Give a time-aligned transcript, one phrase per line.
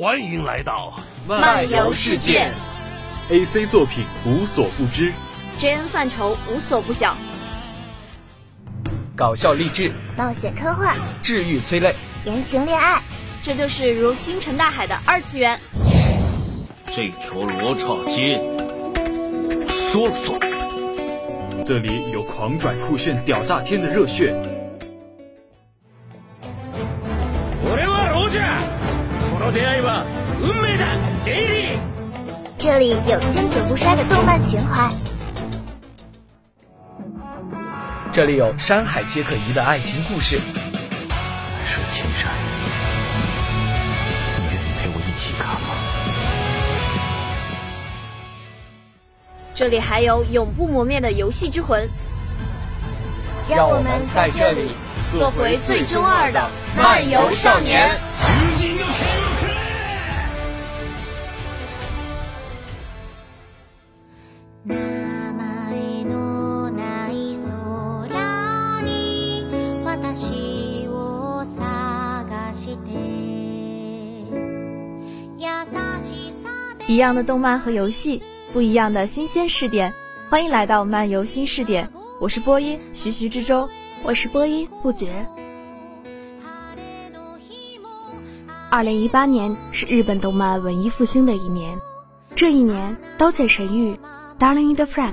[0.00, 0.92] 欢迎来到
[1.26, 2.52] 漫游世界
[3.30, 5.12] ，AC 作品无所不知
[5.58, 7.16] ，JN 范畴无所不晓，
[9.16, 11.94] 搞笑励志，冒险科幻，治愈催泪，
[12.24, 13.02] 言情恋爱，
[13.42, 15.58] 这就是如星辰大海的二次元。
[16.86, 20.57] 这条罗刹街，我说了算。
[21.68, 24.34] 这里有狂拽酷炫、屌炸天的热血。
[32.56, 34.90] 这里有经久不衰的动漫情怀，
[38.14, 40.38] 这里有山海皆可移的爱情故事。
[41.66, 42.30] 水青山，
[44.38, 45.87] 你愿意陪我一起看吗？
[49.58, 51.90] 这里还有永不磨灭的游戏之魂，
[53.50, 54.70] 让我们在这里
[55.10, 57.90] 做回最中二的漫游少年。
[76.86, 79.92] 一样的动漫和游戏，不一样的新鲜试点，
[80.30, 81.90] 欢迎来到漫游新试点。
[82.18, 83.68] 我是播音徐徐之舟，
[84.02, 85.26] 我是播音不觉。
[88.70, 91.78] 二零一八年是日本动漫文艺复兴的一年，
[92.34, 93.92] 这一年，《刀剑神域》、
[94.38, 95.10] 《Darling in the Franxx》、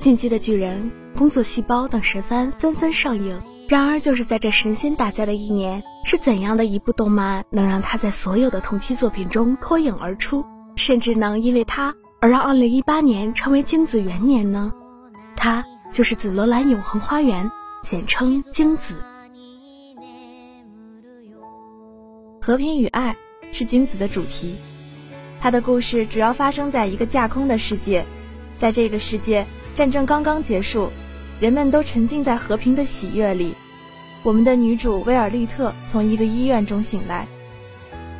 [0.00, 3.40] 进击的巨人》、《工作细胞》等神番纷纷上映。
[3.68, 10.44] 然而，就是在这神仙打架的一年，是怎样的一部动漫能让他在所有的同期作品中脱颖而出？
[10.76, 14.72] 甚至能因为他而让2018年成为精子元年呢？
[15.36, 17.44] 它就是《紫罗兰永恒花园》，
[17.86, 18.94] 简称精子。
[22.40, 23.14] 和平与爱
[23.52, 24.54] 是精子的主题，
[25.38, 28.06] 它的故事主要发生在一个架空的世界，
[28.56, 30.88] 在这个世界，战争刚刚结束，
[31.40, 33.54] 人们都沉浸在和平的喜悦里。
[34.22, 37.28] 我们的女主威尔利特从一个医院中醒来，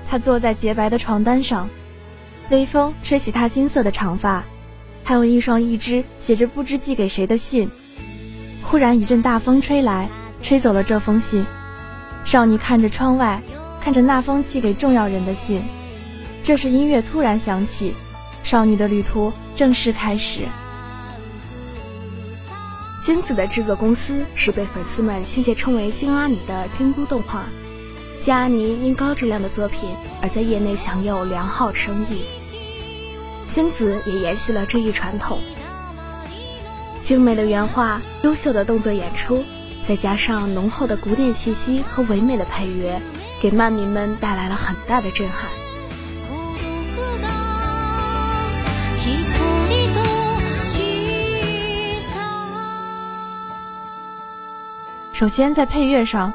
[0.06, 1.70] 她坐在洁白的床单上。
[2.50, 4.44] 微风吹起她金色的长发，
[5.02, 7.70] 还有一双一只写着不知寄给谁的信。
[8.62, 10.08] 忽然一阵大风吹来，
[10.42, 11.44] 吹走了这封信。
[12.24, 13.42] 少女看着窗外，
[13.80, 15.62] 看着那封寄给重要人的信。
[16.42, 17.94] 这时音乐突然响起，
[18.42, 20.42] 少女的旅途正式开始。
[23.04, 27.44] 精子的制作公司是被粉丝们亲切称为“金阿米”的京都动画。
[28.24, 29.90] 金阿尼因高质量的作品
[30.22, 32.22] 而在业内享有良好声誉，
[33.52, 35.40] 星子也延续了这一传统。
[37.02, 39.44] 精美的原画、优秀的动作演出，
[39.86, 42.98] 再加上浓厚的古典气息和唯美的配乐，
[43.42, 45.50] 给漫迷们带来了很大的震撼。
[55.12, 56.32] 首先在配乐上。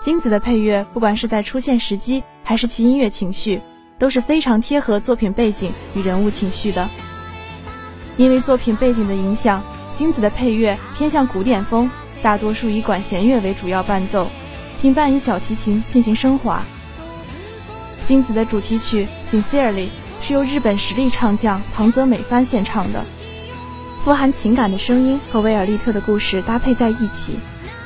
[0.00, 3.60] 金子的配乐，不管是在出现时机，还是其音乐情绪，
[3.98, 6.88] 都是非常贴合作品背景与人物情绪的。
[8.16, 9.62] 因为作品背景的影响，
[9.94, 11.90] 金子的配乐偏向古典风，
[12.22, 14.28] 大多数以管弦乐为主要伴奏，
[14.80, 16.62] 并伴以小提琴进行升华。
[18.04, 19.86] 金子的主题曲《Sincerely》
[20.22, 23.04] 是由日本实力唱将庞泽美帆献唱的，
[24.04, 27.36] 富含情感的声音和威尔利特的故事搭配在一起。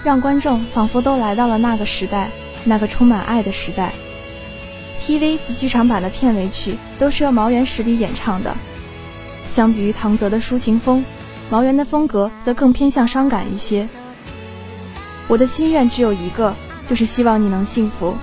[0.05, 2.31] 让观众仿佛都来到了那个时代，
[2.65, 3.93] 那个充满爱的时代。
[5.01, 8.57] TV 及剧场版的片尾曲都是由毛原实里演唱的。
[9.49, 11.05] 相比于唐泽的抒情风，
[11.51, 13.89] 毛原的风格则更偏向伤感一些。
[15.29, 16.55] 我的心愿只有一个，
[16.87, 18.15] 就是希望你能幸福。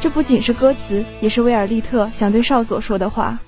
[0.00, 3.38] 这不仅是歌词，也是威尔利特想对少佐说的话。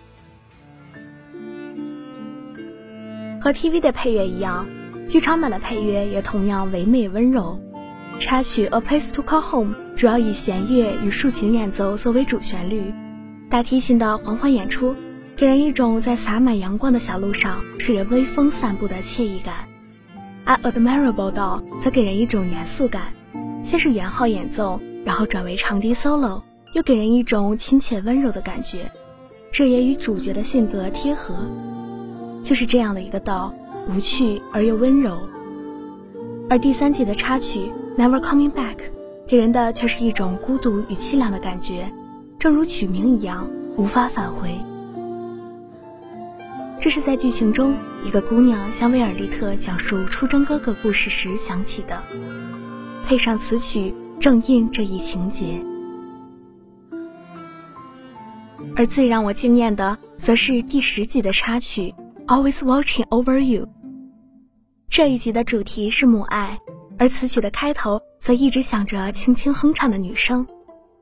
[3.41, 4.67] 和 TV 的配乐一样。
[5.11, 7.61] 剧场版的配乐也同样唯美温柔，
[8.21, 12.95] 插曲《A Place to Call Home》主要以弦乐与竖琴演奏作为主旋律，
[13.51, 14.95] 大提琴的缓缓演出，
[15.35, 19.69] 给人一种在洒满阳光的小路上吹着微风散步的惬意感。
[20.45, 23.13] 而《Admirable》道则给人一种严肃感，
[23.65, 26.41] 先是圆号演奏，然后转为长笛 solo，
[26.73, 28.89] 又给人一种亲切温柔的感觉，
[29.51, 31.35] 这也与主角的性格贴合。
[32.45, 33.53] 就是这样的一个道。
[33.89, 35.19] 无趣而又温柔，
[36.49, 38.77] 而第三季的插曲《Never Coming Back》
[39.27, 41.93] 给人的却是一种孤独与凄凉的感觉，
[42.39, 44.55] 正如曲名一样，无法返回。
[46.79, 47.75] 这是在剧情中
[48.05, 52.03] 一个姑娘向威尔利特讲述出征哥哥故事时想起的，
[53.07, 55.61] 配上此曲正印这一情节。
[58.77, 61.95] 而最让我惊艳的，则是第十集的插曲
[62.31, 63.67] 《Always Watching Over You》。
[64.89, 66.61] 这一集的主题是母爱，
[66.97, 70.47] 而此曲的开头则一直响着轻轻哼唱的女声，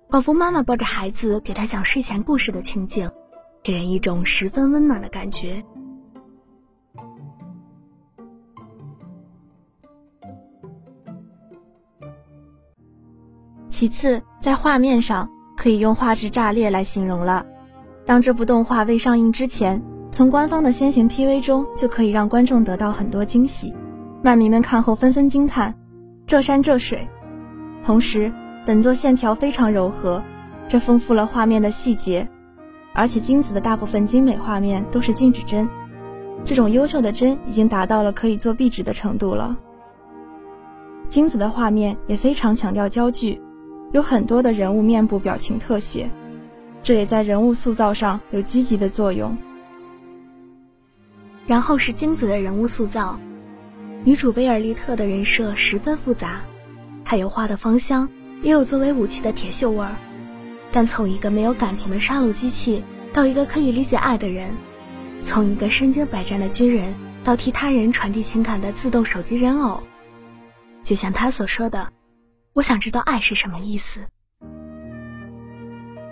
[0.08, 3.10] 仿佛妈妈抱着孩子给他讲睡前故事的情景，
[3.62, 5.62] 给人一种十分温暖的感觉。
[13.68, 15.28] 其次，在画面上
[15.58, 17.44] 可以用画质炸裂来形容了。
[18.06, 23.74] 当这部动画未上映之前，从官方的先行 PV 中就可以让观众得到很多惊喜，
[24.22, 25.74] 漫迷们看后纷纷惊叹：
[26.26, 27.06] 这山这水。
[27.84, 28.32] 同时，
[28.66, 30.22] 本作线条非常柔和，
[30.66, 32.26] 这丰富了画面的细节，
[32.94, 35.68] 而且金子的大部分精美画面都是静止帧，
[36.44, 39.56] 这种优秀的帧已经达到了可以做壁纸的程度了。
[41.08, 43.40] 金子的画面也非常强调焦距，
[43.92, 46.10] 有很多的人物面部表情特写。
[46.82, 49.36] 这也在人物塑造上有积极的作用。
[51.48, 53.18] 然后是精子的人物塑造，
[54.04, 56.42] 女主威尔利特的人设十分复杂，
[57.06, 58.06] 她有花的芳香，
[58.42, 59.96] 也有作为武器的铁锈味儿。
[60.70, 62.84] 但从一个没有感情的杀戮机器，
[63.14, 64.50] 到一个可以理解爱的人，
[65.22, 69.82] 从一个身经百战的军人，到替他人传递情感的自动手机人偶，
[70.82, 71.90] 就像他所说的
[72.52, 74.00] ：“我想知道爱是什么意思。”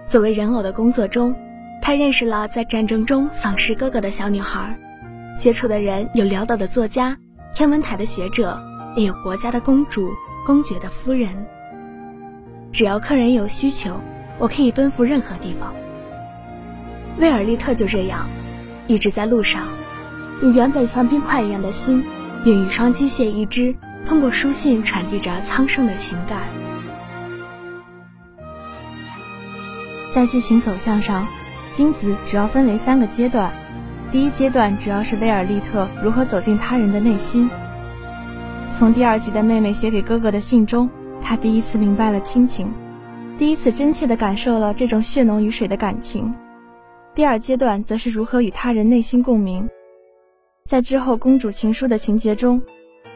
[0.08, 1.36] 作为人偶的工作中，
[1.82, 4.80] 他认识了在战争中丧失哥哥的小女孩，
[5.38, 7.16] 接触的人有潦倒的作家、
[7.54, 8.58] 天文台的学者，
[8.96, 10.10] 也有国家的公主、
[10.46, 11.28] 公爵的夫人。
[12.72, 14.00] 只要客人有需求，
[14.38, 15.74] 我可以奔赴任何地方。
[17.18, 18.28] 威尔利特就这样，
[18.86, 19.68] 一直在路上，
[20.42, 22.02] 用原本像冰块一样的心，
[22.44, 23.74] 用一双机械一只，
[24.06, 26.48] 通过书信传递着苍生的情感。
[30.12, 31.26] 在剧情走向上，
[31.72, 33.52] 金子主要分为三个阶段。
[34.16, 37.50] 第一阶段主要是威尔利特如何走进他人的内心。
[38.70, 40.88] 从第二集的妹妹写给哥哥的信中，
[41.20, 42.66] 他第一次明白了亲情，
[43.36, 46.34] 第一次真切地感受了这种血浓于水的感情。
[47.14, 49.68] 第二阶段则是如何与他人内心共鸣。
[50.64, 52.62] 在之后公主情书的情节中，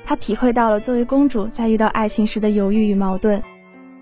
[0.05, 3.43] 他体会到了作为公主在遇到爱情时的犹豫与矛盾，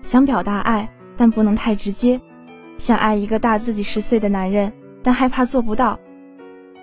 [0.01, 2.19] 想表达爱，但不能太直接。
[2.75, 5.97] 想爱一个大自己十岁的男人，但害怕做不到。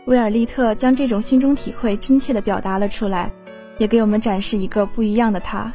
[0.07, 3.33] 威尔利特将这种心中体会真切地表达了出来，
[3.79, 5.73] 也给我们展示一个不一样的他。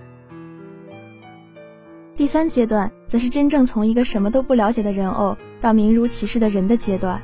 [2.15, 7.21] 第三阶段则是真正从一个什么都不了解的人偶到名如其事的人的阶段。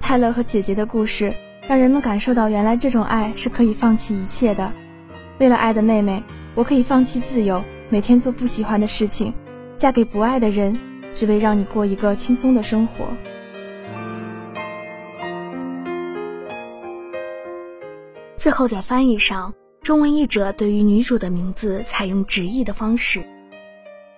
[0.00, 1.34] 泰勒和姐姐的故事
[1.68, 4.72] 让人们感受到，原来这种爱是可以放弃一切的。
[5.38, 6.22] 为了爱的妹妹，
[6.54, 9.34] 我可以放弃自由，每天做不喜欢的事情，
[9.76, 10.78] 嫁给不爱的人。
[11.12, 13.06] 只为让你过一个轻松的生活。
[18.46, 23.26] 最后，在翻译上，中文译者对于女主的名字采用直译的方式：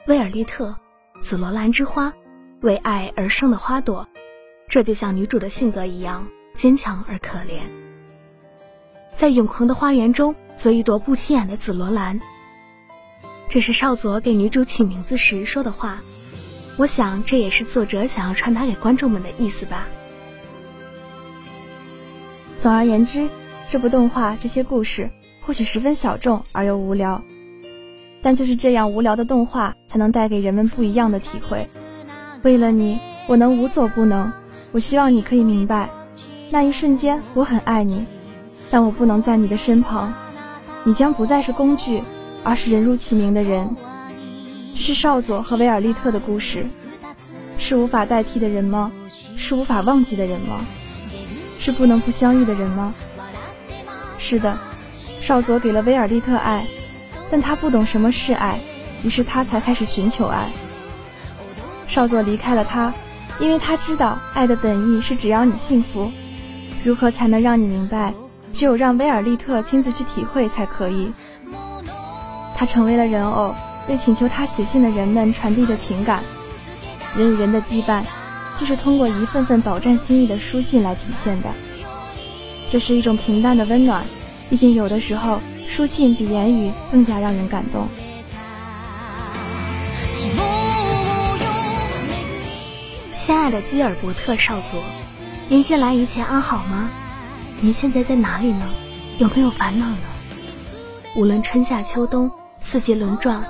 [0.07, 0.77] 威尔利特，
[1.23, 2.13] 紫罗兰之花，
[2.61, 4.07] 为爱而生的花朵。
[4.69, 7.63] 这就像女主的性格一样，坚强而可怜。
[9.17, 12.20] 在永恒的花园中，做一朵不起眼的紫罗兰。
[13.49, 16.03] 这是少佐给女主起名字时说的话。
[16.77, 19.89] 我想，这也是作者想要传达给观众们的意思吧。
[22.58, 23.27] 总而言之，
[23.69, 25.10] 这部动画这些故事
[25.43, 27.22] 或许十分小众而又无聊，
[28.22, 31.69] 但就是这样无聊的动画，才能带给人们不一样的体会。
[32.43, 34.32] 为了你，我能无所不能。
[34.72, 35.91] 我希望你可以明白，
[36.51, 38.06] 那一瞬间我很爱你，
[38.70, 40.15] 但我不能在你的身旁。
[40.84, 42.03] 你将不再是工具，
[42.44, 43.77] 而是人如其名的人。
[44.75, 46.67] 这是少佐和维尔利特的故事，
[47.58, 48.91] 是无法代替的人吗？
[49.37, 50.65] 是无法忘记的人吗？
[51.58, 52.94] 是不能不相遇的人吗？
[54.29, 54.58] 是的，
[55.23, 56.67] 少佐给了威尔利特爱，
[57.31, 58.61] 但他不懂什么是爱，
[59.03, 60.51] 于是他才开始寻求爱。
[61.87, 62.93] 少佐离开了他，
[63.41, 66.11] 因为他知道爱的本意是只要你幸福。
[66.85, 68.13] 如何才能让你明白？
[68.53, 71.11] 只有让威尔利特亲自去体会才可以。
[72.55, 73.55] 他成为了人偶。
[73.89, 76.23] 为请求他写信的人们传递着情感，
[77.17, 78.03] 人与人的羁绊，
[78.58, 81.49] 就是通过一份份饱蘸心意的书信来体现的。
[82.70, 84.05] 这是一种平淡的温暖，
[84.50, 87.88] 毕竟有的时候书信比言语更加让人感动。
[93.24, 94.82] 亲爱的基尔伯特少佐，
[95.48, 96.88] 您近来一切安好吗？
[97.60, 98.64] 您现在在哪里呢？
[99.19, 99.98] 有没有烦恼呢？
[101.14, 102.31] 无论春夏秋冬，
[102.62, 103.44] 四季轮转，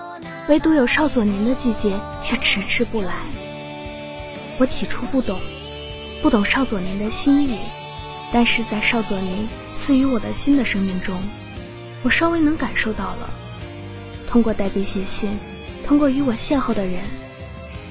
[0.49, 3.13] 唯独有少佐您的季节却迟迟不来。
[4.59, 5.39] 我起初不懂，
[6.23, 7.57] 不懂少佐您的心意，
[8.33, 9.49] 但是在少佐您
[9.89, 11.19] 赐予我的新的生命中，
[12.03, 13.31] 我稍微能感受到了。
[14.27, 15.31] 通过代笔写信，
[15.87, 17.01] 通过与我邂逅的人，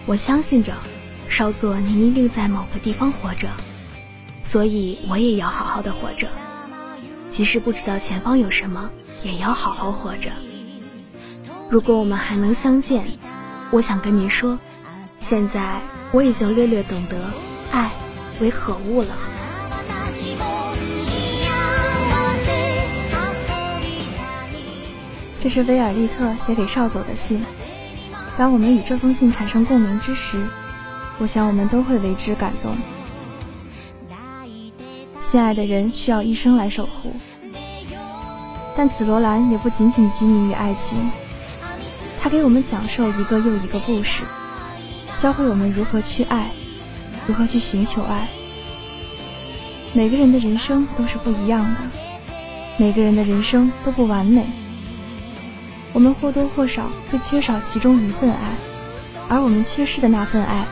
[0.06, 0.76] 我相信着，
[1.28, 3.48] 少佐您一定在某个地方活着，
[4.44, 6.28] 所以我也要好好的活着，
[7.32, 8.92] 即使不知道前方有什么，
[9.24, 10.30] 也要好好活着。
[11.68, 13.08] 如果我们还能相见，
[13.72, 14.60] 我想跟你说，
[15.20, 17.18] 现在我已经略略懂得
[17.72, 17.90] 爱
[18.40, 19.18] 为何物了。
[25.48, 27.42] 这是威尔利特写给少佐的信。
[28.38, 30.38] 当我们与这封信产生共鸣之时，
[31.20, 32.76] 我想我们都会为之感动。
[35.22, 37.16] 心爱的人需要一生来守护，
[38.76, 40.98] 但紫罗兰也不仅仅拘泥于爱情，
[42.20, 44.24] 它给我们讲授一个又一个故事，
[45.18, 46.52] 教会我们如何去爱，
[47.26, 48.28] 如何去寻求爱。
[49.94, 51.80] 每个人的人生都是不一样的，
[52.76, 54.46] 每个人的人生都不完美。
[55.98, 58.38] 我们或多或少会缺少其中一份爱，
[59.28, 60.64] 而我们缺失的那份爱，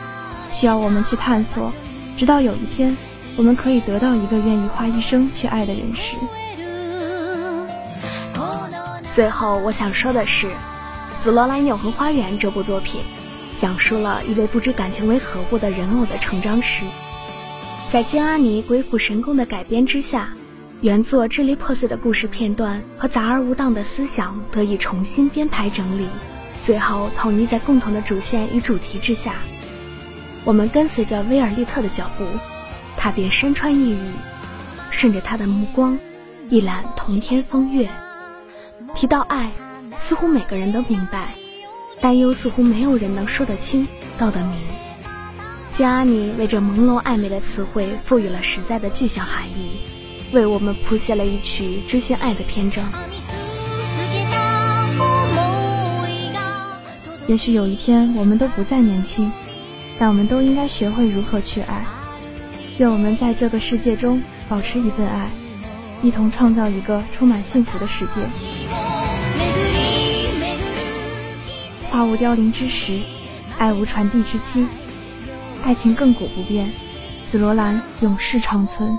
[0.52, 1.72] 需要我们去探索，
[2.16, 2.96] 直到有一天，
[3.34, 6.14] 我们可以得到一个愿意花一生去爱的人时。
[9.12, 10.46] 最后，我想说的是，
[11.20, 13.00] 《紫罗兰永恒花园》这部作品，
[13.60, 16.84] 讲述了一位不知感情为何物的人偶的成长史，
[17.90, 20.28] 在金阿尼鬼斧神工的改编之下。
[20.82, 26.06] 原作支离破碎的故事片段和杂而无当的思想得以重新编排整理，
[26.62, 29.36] 最后统一在共同的主线与主题之下。
[30.44, 32.26] 我们跟随着威尔利特的脚步，
[32.94, 33.98] 踏遍山川异域，
[34.90, 35.98] 顺着他的目光，
[36.50, 37.88] 一览同天风月。
[38.94, 39.50] 提到爱，
[39.98, 41.30] 似乎每个人都明白，
[42.02, 44.60] 但又似乎没有人能说得清道得明。
[45.72, 49.80] 加尼为这朦胧暧昧的词汇赋予了实在的具象含义。
[50.32, 52.84] 为我们谱写了一曲追寻爱的篇章。
[57.26, 59.32] 也许有一天我们都不再年轻，
[59.98, 61.84] 但我们都应该学会如何去爱。
[62.78, 65.28] 愿我们在这个世界中保持一份爱，
[66.02, 68.20] 一同创造一个充满幸福的世界。
[71.90, 73.00] 花无凋零之时，
[73.58, 74.66] 爱无传递之期，
[75.64, 76.70] 爱情亘古不变，
[77.28, 78.90] 紫罗兰永世长存。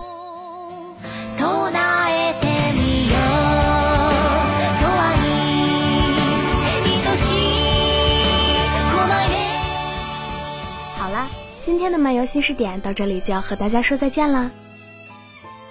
[11.87, 14.51] 天的漫游新视点到这里就要和大家说再见了。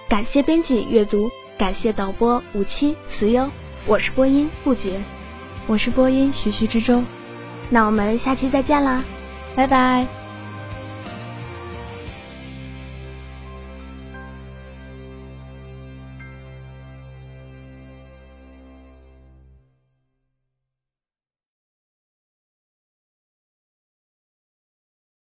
[0.09, 3.47] 感谢编辑阅读，感谢导播五七慈优，
[3.85, 4.99] 我是播音不绝，
[5.67, 7.03] 我是播音徐徐之舟，
[7.69, 9.03] 那我们下期再见啦，
[9.55, 10.16] 拜拜。